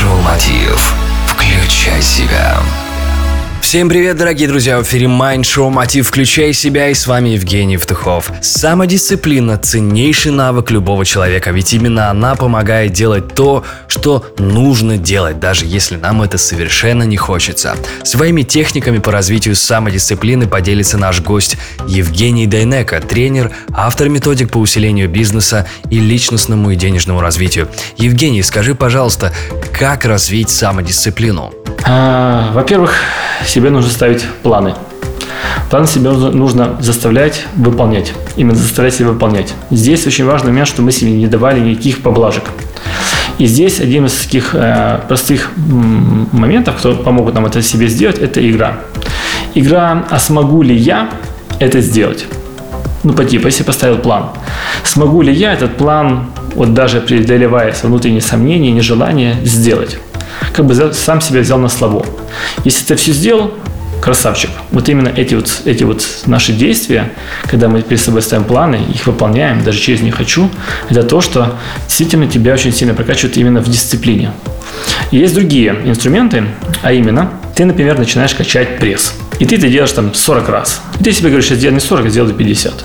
[0.00, 0.94] Майншоу Мотив.
[1.26, 2.62] Включай себя.
[3.60, 4.80] Всем привет, дорогие друзья!
[4.80, 8.32] В эфире Mind Show Мотив «Включай себя» и с вами Евгений Евтухов.
[8.40, 15.66] Самодисциплина– ценнейший навык любого человека, ведь именно она помогает делать то, что нужно делать, даже
[15.66, 17.76] если нам это совершенно не хочется.
[18.02, 21.56] Своими техниками по развитию самодисциплины поделится наш гость
[21.86, 27.68] Евгений Дайнека, тренер, автор методик по усилению бизнеса и личностному и денежному развитию.
[27.96, 29.32] Евгений, скажи, пожалуйста,
[29.72, 31.52] как развить самодисциплину?
[31.86, 32.94] А, во-первых,
[33.46, 34.74] себе нужно ставить планы.
[35.70, 38.12] Планы себе нужно заставлять выполнять.
[38.36, 39.54] Именно заставлять себя выполнять.
[39.70, 42.44] Здесь очень важный момент, что мы себе не давали никаких поблажек.
[43.38, 48.46] И здесь один из таких э, простых моментов, кто помогут нам это себе сделать, это
[48.48, 48.80] игра.
[49.54, 51.08] Игра «А смогу ли я
[51.58, 52.26] это сделать?»
[53.02, 54.30] Ну, по типу, если поставил план.
[54.84, 59.98] Смогу ли я этот план, вот даже преодолевая внутренние сомнения, нежелание, сделать?
[60.52, 62.04] Как бы сам себя взял на слабо.
[62.64, 63.54] Если ты все сделал,
[64.00, 64.50] красавчик.
[64.70, 67.12] Вот именно эти вот, эти вот наши действия,
[67.44, 70.50] когда мы перед собой ставим планы, их выполняем, даже через «не хочу»,
[70.88, 74.32] это то, что действительно тебя очень сильно прокачивает именно в дисциплине.
[75.10, 76.44] Есть другие инструменты,
[76.82, 79.14] а именно, ты, например, начинаешь качать пресс.
[79.38, 80.80] И ты это делаешь там 40 раз.
[80.98, 82.84] И ты себе говоришь, сейчас сделай не 40, а сделай 50.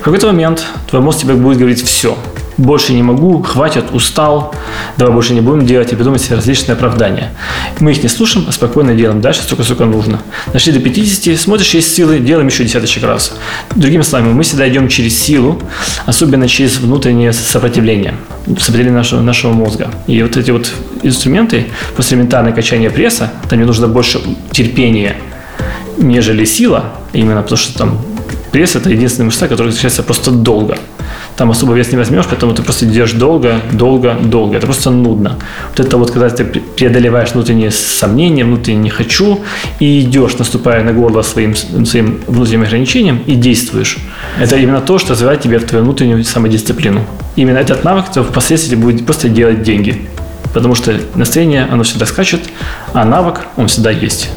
[0.00, 2.16] В какой-то момент твой мозг тебе будет говорить «все,
[2.56, 4.54] больше не могу, хватит, устал,
[4.96, 7.32] давай больше не будем делать и придумать себе различные оправдания.
[7.80, 10.20] Мы их не слушаем, а спокойно делаем дальше столько, сколько нужно.
[10.52, 13.34] Дошли до 50, смотришь, есть силы, делаем еще десяточек раз.
[13.74, 15.60] Другими словами, мы всегда идем через силу,
[16.06, 18.14] особенно через внутреннее сопротивление,
[18.46, 19.90] сопротивление нашего, нашего мозга.
[20.06, 24.20] И вот эти вот инструменты после ментального качания пресса, там мне нужно больше
[24.50, 25.16] терпения,
[25.98, 27.98] нежели сила, именно потому что там
[28.52, 30.76] пресс– это единственная мышца, которая качается просто долго
[31.36, 34.56] там особо вес не возьмешь, поэтому ты просто идешь долго, долго, долго.
[34.56, 35.38] Это просто нудно.
[35.68, 39.40] Вот это вот, когда ты преодолеваешь внутренние сомнения, внутреннее «не хочу»,
[39.78, 43.98] и идешь, наступая на горло своим, своим внутренним ограничением, и действуешь.
[44.40, 47.04] Это именно то, что развивает тебя в твою внутреннюю самодисциплину.
[47.36, 50.08] Именно этот навык впоследствии будет просто делать деньги.
[50.54, 52.40] Потому что настроение, оно всегда скачет,
[52.94, 54.30] а навык, он всегда есть.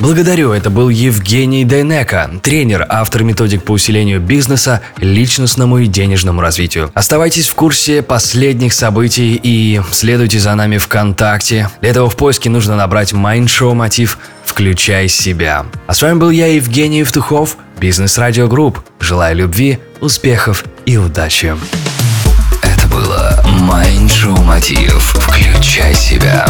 [0.00, 6.90] Благодарю, это был Евгений Дейнеко, тренер, автор методик по усилению бизнеса, личностному и денежному развитию.
[6.94, 11.68] Оставайтесь в курсе последних событий и следуйте за нами ВКонтакте.
[11.82, 15.66] Для этого в поиске нужно набрать шоу «Мотив» «Включай себя».
[15.86, 18.80] А с вами был я, Евгений Евтухов, Бизнес Радио Групп.
[19.00, 21.54] Желаю любви, успехов и удачи.
[22.62, 23.38] Это было
[24.06, 26.46] Show мотив «Включай себя».